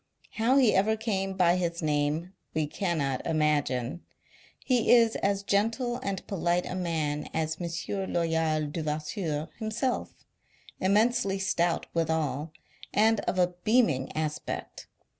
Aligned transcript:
How 0.31 0.57
he 0.57 0.73
ever 0.73 0.97
came 0.97 1.33
by 1.37 1.57
his 1.57 1.83
name, 1.83 2.33
we 2.55 2.65
cannot 2.65 3.23
imagine. 3.23 4.01
He 4.65 4.89
is 4.91 5.15
as 5.17 5.43
gentle 5.43 5.97
and 5.97 6.25
polite 6.25 6.65
a 6.65 6.73
man 6.73 7.29
as 7.35 7.57
M. 7.61 8.11
Loyal 8.11 8.65
Devasseur 8.67 9.49
himself; 9.59 10.25
immensely 10.79 11.37
stout 11.37 11.85
withal, 11.93 12.51
and 12.91 13.19
of 13.29 13.37
a 13.37 13.53
beaming 13.63 14.11
aspect. 14.17 14.87
M. 14.87 15.03